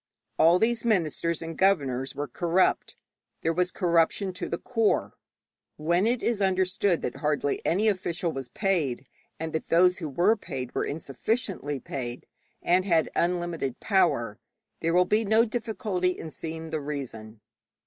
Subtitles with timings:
[0.39, 2.95] All these ministers and governors were corrupt;
[3.43, 5.13] there was corruption to the core.
[5.77, 9.07] When it is understood that hardly any official was paid,
[9.39, 12.25] and that those who were paid were insufficiently paid,
[12.63, 14.39] and had unlimited power,
[14.79, 17.39] there will be no difficulty in seeing the reason.